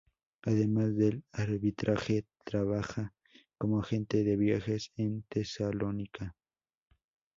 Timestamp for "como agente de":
3.59-4.35